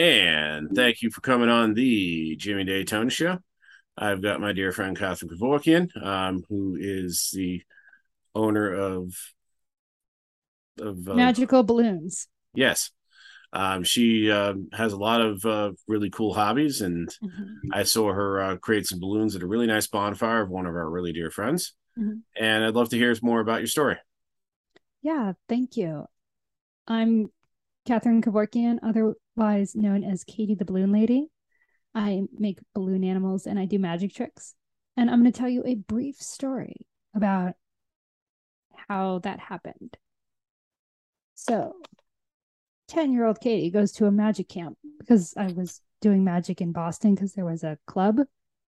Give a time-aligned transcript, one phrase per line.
[0.00, 3.36] And thank you for coming on the Jimmy Daytona Show.
[3.98, 7.60] I've got my dear friend Kathryn Kevorkian, um, who is the
[8.34, 9.14] owner of
[10.80, 12.28] of uh, Magical balloons.
[12.54, 12.92] Yes,
[13.52, 17.70] um, she uh, has a lot of uh, really cool hobbies, and Mhm.
[17.70, 20.74] I saw her uh, create some balloons at a really nice bonfire of one of
[20.74, 21.74] our really dear friends.
[21.98, 22.22] Mhm.
[22.38, 23.96] And I'd love to hear more about your story.
[25.02, 26.06] Yeah, thank you.
[26.88, 27.30] I'm
[27.86, 28.78] Kathryn Kevorkian,
[29.40, 31.28] otherwise known as Katie the Balloon Lady.
[31.94, 34.54] I make balloon animals and I do magic tricks.
[34.96, 37.54] And I'm going to tell you a brief story about
[38.88, 39.96] how that happened.
[41.34, 41.74] So,
[42.88, 46.72] 10 year old Katie goes to a magic camp because I was doing magic in
[46.72, 48.20] Boston because there was a club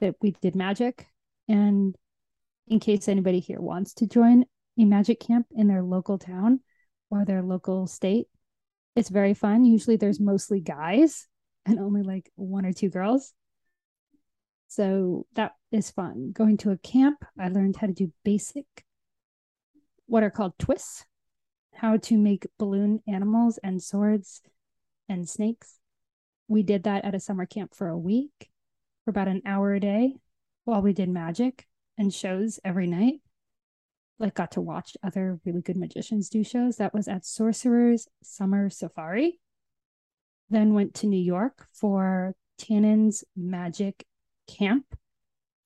[0.00, 1.06] that we did magic.
[1.48, 1.94] And
[2.66, 4.44] in case anybody here wants to join
[4.78, 6.60] a magic camp in their local town
[7.10, 8.26] or their local state,
[8.96, 9.64] it's very fun.
[9.64, 11.28] Usually there's mostly guys
[11.66, 13.34] and only like one or two girls.
[14.68, 16.32] So that is fun.
[16.32, 18.66] Going to a camp, I learned how to do basic,
[20.06, 21.04] what are called twists,
[21.74, 24.40] how to make balloon animals and swords
[25.08, 25.78] and snakes.
[26.48, 28.50] We did that at a summer camp for a week
[29.04, 30.14] for about an hour a day
[30.64, 31.66] while we did magic
[31.98, 33.20] and shows every night.
[34.18, 36.76] Like, got to watch other really good magicians do shows.
[36.76, 39.40] That was at Sorcerer's Summer Safari.
[40.48, 44.06] Then went to New York for Tannen's Magic
[44.46, 44.86] Camp.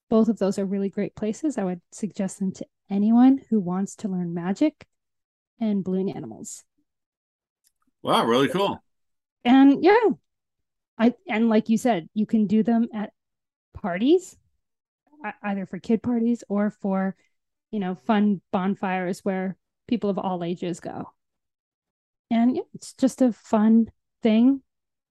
[0.09, 1.57] Both of those are really great places.
[1.57, 4.85] I would suggest them to anyone who wants to learn magic
[5.59, 6.63] and balloon animals.
[8.03, 8.83] Wow, really cool.
[9.45, 10.09] And yeah,
[10.97, 13.13] I and like you said, you can do them at
[13.73, 14.37] parties,
[15.41, 17.15] either for kid parties or for,
[17.71, 21.11] you know, fun bonfires where people of all ages go.
[22.29, 23.91] And yeah, it's just a fun
[24.23, 24.61] thing.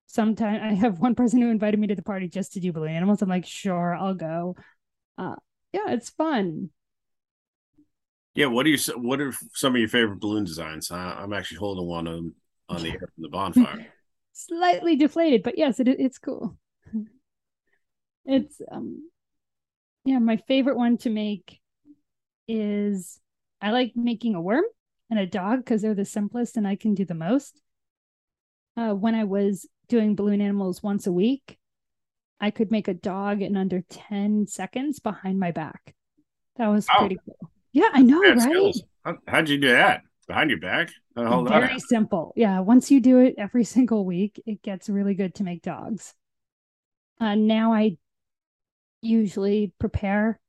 [0.07, 2.91] Sometimes I have one person who invited me to the party just to do balloon
[2.91, 3.21] animals.
[3.21, 4.55] I'm like, sure, I'll go.
[5.17, 5.35] Uh,
[5.71, 6.69] yeah, it's fun.
[8.33, 10.89] Yeah, what are your what are some of your favorite balloon designs?
[10.91, 12.33] I, I'm actually holding one on
[12.69, 13.93] on the air from the bonfire.
[14.33, 16.57] Slightly deflated, but yes, it it's cool.
[18.23, 19.09] It's um
[20.05, 21.60] yeah, my favorite one to make
[22.51, 23.19] is
[23.61, 24.65] I like making a worm
[25.09, 27.61] and a dog because they're the simplest and I can do the most.
[28.77, 31.57] Uh, when I was doing balloon animals once a week,
[32.39, 35.93] I could make a dog in under 10 seconds behind my back.
[36.57, 36.99] That was Wow.
[36.99, 37.51] pretty cool.
[37.71, 38.75] Yeah, I know, right?
[39.05, 40.01] How, how'd you do that?
[40.27, 40.89] Behind your back?
[41.15, 42.33] How the hell did that Very simple.
[42.35, 42.59] Yeah.
[42.61, 46.13] Once you do it every single week, it gets really good to make dogs.
[47.19, 47.97] Uh, now I
[49.01, 50.39] usually prepare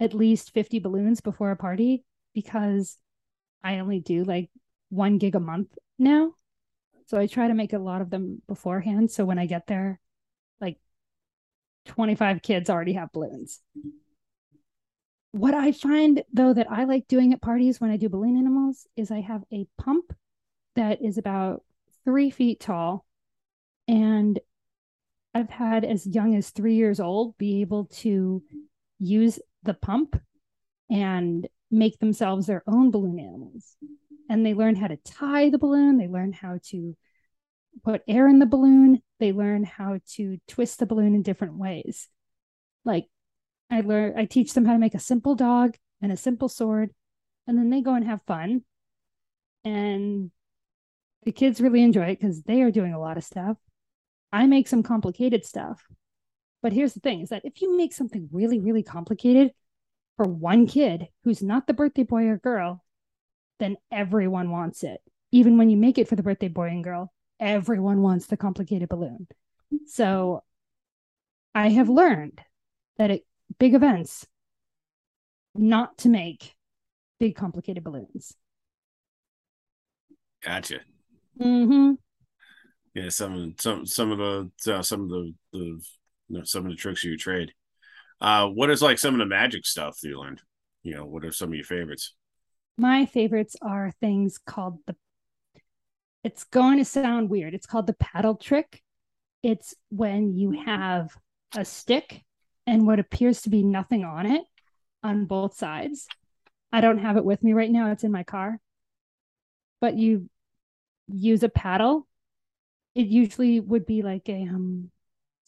[0.00, 2.96] at least 50 balloons before a party because
[3.62, 4.50] I only do like
[4.88, 6.32] one gig a month now.
[7.06, 9.10] So I try to make a lot of them beforehand.
[9.10, 10.00] So when I get there,
[10.60, 10.78] like
[11.86, 13.60] 25 kids already have balloons.
[15.32, 18.86] What I find though that I like doing at parties when I do balloon animals
[18.96, 20.12] is I have a pump
[20.76, 21.62] that is about
[22.04, 23.04] three feet tall.
[23.86, 24.38] And
[25.34, 28.42] I've had as young as three years old be able to
[28.98, 30.20] use the pump
[30.90, 33.76] and make themselves their own balloon animals.
[34.28, 36.96] And they learn how to tie the balloon, they learn how to
[37.84, 42.08] put air in the balloon, they learn how to twist the balloon in different ways.
[42.84, 43.06] Like
[43.70, 46.90] I learn I teach them how to make a simple dog and a simple sword,
[47.46, 48.62] and then they go and have fun.
[49.64, 50.30] And
[51.24, 53.58] the kids really enjoy it because they are doing a lot of stuff.
[54.32, 55.86] I make some complicated stuff.
[56.62, 59.52] But here's the thing is that if you make something really, really complicated
[60.16, 62.84] for one kid who's not the birthday boy or girl,
[63.58, 65.00] then everyone wants it.
[65.32, 68.88] Even when you make it for the birthday boy and girl, everyone wants the complicated
[68.88, 69.26] balloon.
[69.86, 70.42] So
[71.54, 72.40] I have learned
[72.98, 73.20] that at
[73.58, 74.26] big events,
[75.54, 76.54] not to make
[77.18, 78.34] big complicated balloons.
[80.42, 80.80] Gotcha.
[81.40, 81.92] Mm-hmm.
[82.94, 85.80] Yeah, some some some of the uh, some of the, the
[86.30, 87.52] you know, some of the tricks of your trade.
[88.20, 90.40] Uh, what is like some of the magic stuff that you learned?
[90.82, 92.14] You know, what are some of your favorites?
[92.78, 94.94] My favorites are things called the
[96.22, 97.54] it's going to sound weird.
[97.54, 98.82] It's called the paddle trick.
[99.42, 101.16] It's when you have
[101.56, 102.22] a stick
[102.66, 104.42] and what appears to be nothing on it
[105.02, 106.06] on both sides.
[106.72, 107.90] I don't have it with me right now.
[107.90, 108.60] It's in my car.
[109.80, 110.28] But you
[111.08, 112.06] use a paddle.
[112.94, 114.90] It usually would be like a um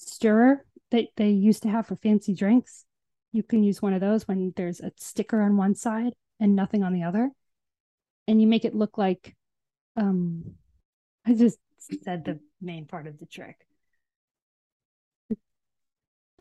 [0.08, 2.84] stirrer that they used to have for fancy drinks.
[3.32, 6.82] You can use one of those when there's a sticker on one side and nothing
[6.82, 7.30] on the other.
[8.28, 9.34] And you make it look like
[9.96, 10.54] um
[11.26, 11.58] I just
[12.04, 13.56] said the main part of the trick.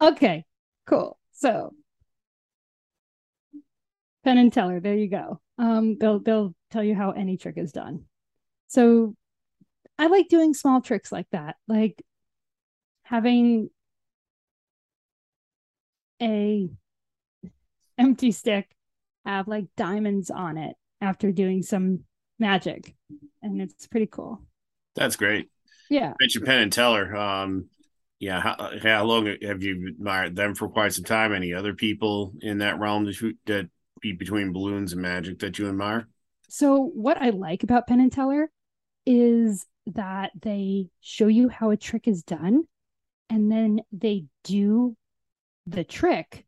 [0.02, 0.46] Okay,
[0.88, 1.18] cool.
[1.32, 1.74] So
[4.24, 5.40] Penn and Teller, there you go.
[5.58, 8.06] Um, they'll they'll tell you how any trick is done.
[8.68, 9.16] So
[9.98, 12.02] I like doing small tricks like that, like
[13.12, 13.70] having
[16.22, 16.70] a
[17.98, 18.70] empty stick
[19.26, 22.06] have like diamonds on it after doing some
[22.40, 22.96] magic,
[23.44, 24.42] and it's pretty cool.
[24.96, 25.50] That's great.
[25.90, 26.10] Yeah.
[26.10, 27.14] You mentioned Penn and Teller.
[27.16, 27.66] Um,
[28.20, 31.34] yeah, how, how long have you admired them for quite some time?
[31.34, 33.68] Any other people in that realm that, you, that
[34.00, 36.08] be between balloons and magic that you admire?
[36.48, 38.50] So what I like about Penn and Teller
[39.06, 42.64] is that they show you how a trick is done
[43.32, 44.96] and then they do
[45.66, 46.46] the trick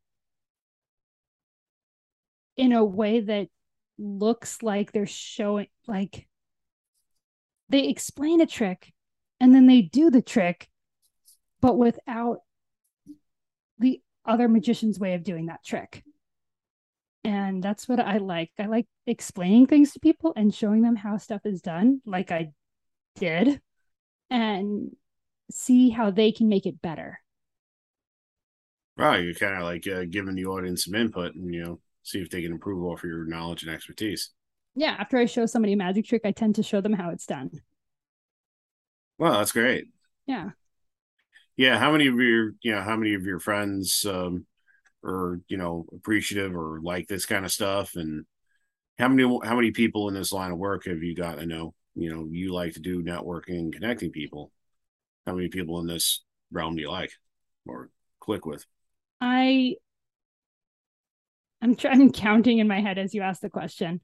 [2.57, 3.47] in a way that
[3.97, 6.27] looks like they're showing like
[7.69, 8.91] they explain a trick
[9.39, 10.67] and then they do the trick
[11.61, 12.39] but without
[13.79, 16.03] the other magician's way of doing that trick.
[17.23, 18.51] And that's what i like.
[18.59, 22.51] I like explaining things to people and showing them how stuff is done like i
[23.15, 23.61] did.
[24.29, 24.91] And
[25.51, 27.19] see how they can make it better
[28.97, 32.19] Wow, you're kind of like uh, giving the audience some input and you know see
[32.21, 34.31] if they can improve off your knowledge and expertise.
[34.75, 37.25] yeah after i show somebody a magic trick i tend to show them how it's
[37.25, 37.49] done
[39.17, 39.87] Wow, that's great.
[40.25, 40.51] yeah
[41.55, 44.45] Yeah, how many of your you know how many of your friends um,
[45.05, 48.25] are you know appreciative or like this kind of stuff, and
[48.99, 51.39] how many how many people in this line of work have you got?
[51.39, 54.51] I know you know you like to do networking and connecting people.
[55.25, 57.11] How many people in this realm do you like
[57.65, 57.89] or
[58.19, 58.65] click with?
[59.21, 59.75] I
[61.61, 64.01] I'm trying counting in my head as you ask the question.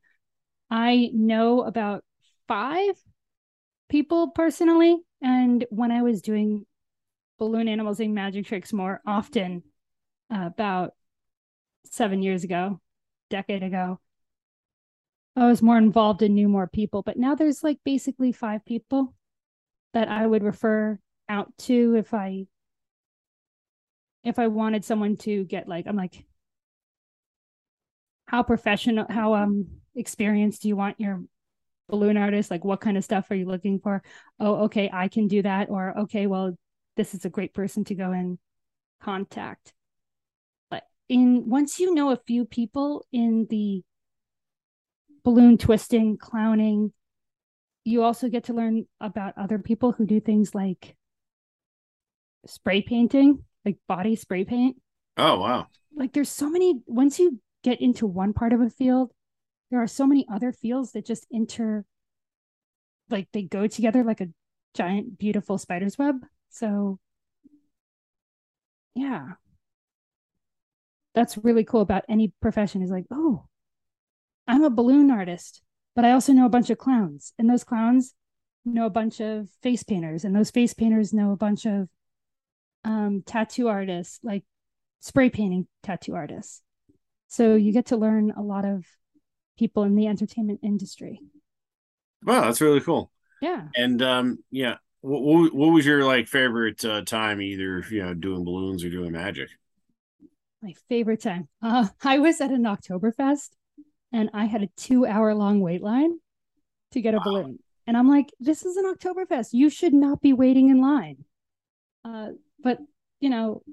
[0.72, 2.04] I know about
[2.48, 2.96] five
[3.90, 6.66] people personally, and when I was doing
[7.38, 9.64] balloon animals and magic tricks more often,
[10.34, 10.94] uh, about
[11.86, 12.80] seven years ago,
[13.30, 14.00] decade ago,
[15.36, 17.02] I was more involved and knew more people.
[17.02, 19.14] But now there's like basically five people
[19.94, 21.00] that I would refer
[21.30, 22.46] out to if I
[24.24, 26.26] if I wanted someone to get like, I'm like,
[28.26, 31.24] how professional, how um experienced do you want your
[31.88, 32.52] balloon artist?
[32.52, 34.04] Like, what kind of stuff are you looking for?
[34.40, 35.70] Oh, okay, I can do that.
[35.70, 36.58] Or okay, well,
[36.98, 38.38] this is a great person to go and
[39.02, 39.74] contact.
[40.70, 43.84] But in once you know a few people in the
[45.24, 46.92] balloon twisting, clowning,
[47.84, 50.96] you also get to learn about other people who do things like
[52.46, 54.78] spray painting like body spray paint.
[55.18, 55.68] Oh wow!
[55.96, 56.82] Like there's so many.
[56.86, 59.12] Once you get into one part of a field,
[59.70, 61.86] there are so many other fields that just inter,
[63.10, 64.30] like they go together like a
[64.76, 66.16] giant, beautiful spider's web.
[66.50, 67.00] So,
[68.96, 69.34] yeah,
[71.14, 72.82] that's really cool about any profession.
[72.82, 73.46] Is like, oh,
[74.48, 75.62] I'm a balloon artist,
[75.96, 78.14] but I also know a bunch of clowns, and those clowns
[78.66, 81.90] know a bunch of face painters, and those face painters know a bunch of
[82.90, 84.44] um, tattoo artists, like
[85.00, 86.64] spray painting tattoo artists.
[87.28, 88.84] So you get to learn a lot of
[89.60, 91.22] people in the entertainment industry.
[92.24, 93.12] Wow, that's really cool.
[93.42, 93.68] Yeah.
[93.76, 98.44] And um, yeah, what, what was your like favorite uh, time, either you know doing
[98.44, 99.50] balloons or doing magic?
[100.64, 101.48] My favorite time.
[101.62, 103.50] Uh, I was at an Oktoberfest,
[104.12, 106.18] and I had a two-hour long wait line
[106.92, 107.24] to get a wow.
[107.24, 107.60] balloon.
[107.86, 109.50] And I'm like, this is an Oktoberfest.
[109.54, 111.24] You should not be waiting in line.
[112.04, 112.30] Uh,
[112.64, 112.80] but
[113.20, 113.64] you know,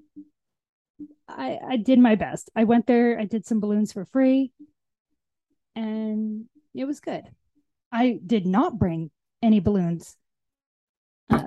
[1.28, 2.50] I I did my best.
[2.54, 4.52] I went there, I did some balloons for free,
[5.74, 7.24] and it was good.
[7.92, 9.10] I did not bring
[9.42, 10.16] any balloons
[11.30, 11.46] uh,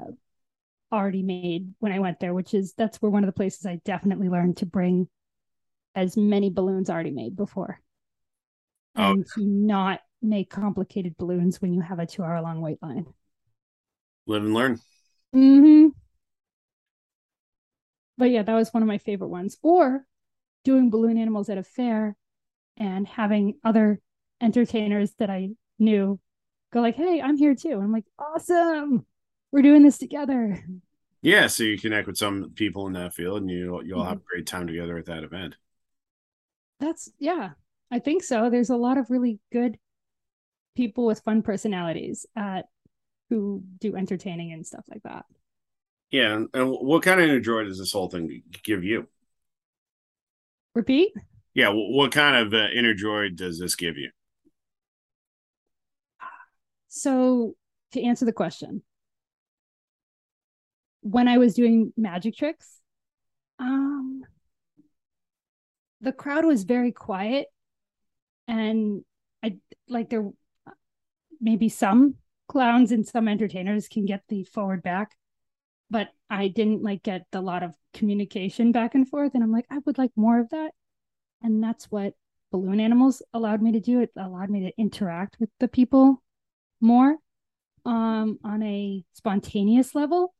[0.92, 3.82] already made when I went there, which is that's where one of the places I
[3.86, 5.08] definitely learned to bring
[5.96, 7.82] as many balloons already made before.
[8.96, 9.12] Oh.
[9.12, 13.06] And to not make complicated balloons when you have a two hour long wait line.
[14.26, 14.80] Live and learn.
[15.34, 15.99] Mm-hmm
[18.20, 19.58] but yeah, that was one of my favorite ones.
[19.64, 20.06] Or
[20.66, 22.16] doing balloon animals at a fair
[22.78, 24.00] and having other
[24.42, 26.20] entertainers that I knew
[26.72, 29.06] go like, "Hey, I'm here too." And I'm like, "Awesome,
[29.52, 30.64] we're doing this together."
[31.22, 34.10] Yeah, so you connect with some people in that field, and you you'll mm-hmm.
[34.10, 35.56] have a great time together at that event.
[36.80, 37.52] That's yeah,
[37.92, 38.50] I think so.
[38.50, 39.78] There's a lot of really good
[40.76, 42.68] people with fun personalities at
[43.30, 45.26] who do entertaining and stuff like that.
[46.12, 49.08] Yeah, and, what kind of inner joy does this whole thing give you?
[50.74, 51.14] Repeat.
[51.54, 54.12] Yeah, what kind of uh, inner joy does this give you?
[56.88, 57.56] So,
[57.92, 58.82] to answer the question,
[61.02, 62.82] when I was doing magic tricks,
[63.60, 64.24] Um,
[66.02, 67.48] the crowd was very quiet,
[68.48, 69.04] and
[69.44, 70.30] I like there
[71.42, 72.16] maybe some
[72.48, 75.16] clowns and some entertainers can get the forward back,
[75.90, 79.32] but I didn't like get a lot of communication back and forth.
[79.34, 80.72] And I'm like, I would like more of that.
[81.42, 82.14] And that's what
[82.52, 84.02] balloon animals allowed me to do.
[84.02, 86.22] It allowed me to interact with the people
[86.82, 87.16] more
[87.86, 90.34] um, on a spontaneous level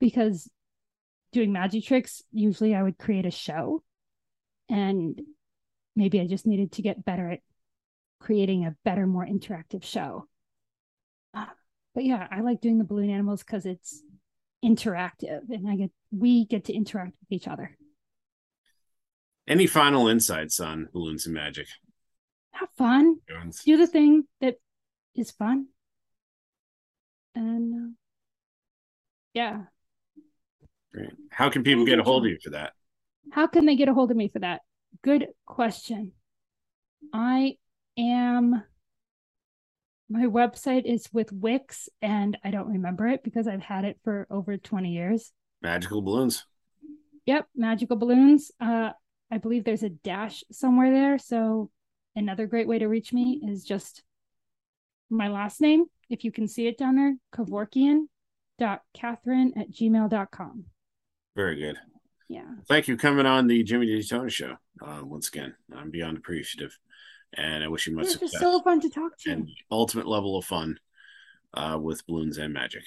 [0.00, 0.48] because
[1.32, 3.82] doing magic tricks, usually I would create a show.
[4.68, 5.20] And
[5.96, 7.40] maybe I just needed to get better at
[8.20, 10.28] creating a better, more interactive show.
[11.32, 11.46] Uh,
[11.94, 14.02] but yeah, I like doing the balloon animals because it's
[14.64, 17.76] interactive and I get we get to interact with each other.
[19.48, 21.66] Any final insights on balloons and magic?
[22.52, 23.16] Have fun.
[23.64, 24.56] Do the thing that
[25.14, 25.66] is fun.
[27.34, 27.92] And uh,
[29.34, 29.62] yeah.
[30.92, 31.10] Great.
[31.30, 32.72] How can people get a hold of you for that?
[33.30, 34.60] How can they get a hold of me for that?
[35.02, 36.12] Good question.
[37.12, 37.56] I
[37.96, 38.62] am
[40.10, 44.26] my website is with Wix and I don't remember it because I've had it for
[44.28, 45.32] over 20 years.
[45.62, 46.44] Magical balloons.
[47.26, 48.50] Yep, magical balloons.
[48.60, 48.90] Uh
[49.30, 51.16] I believe there's a dash somewhere there.
[51.18, 51.70] So
[52.16, 54.02] another great way to reach me is just
[55.08, 55.84] my last name.
[56.08, 58.06] If you can see it down there, Kevorkian.kathryn
[59.56, 60.64] at gmail.com.
[61.36, 61.76] Very good.
[62.28, 62.46] Yeah.
[62.68, 64.56] Thank you for coming on the Jimmy Daytona show.
[64.84, 66.76] Uh, once again, I'm beyond appreciative
[67.34, 69.30] and I wish you much It's success so fun to talk to.
[69.30, 70.78] and ultimate level of fun
[71.54, 72.84] uh, with balloons and magic.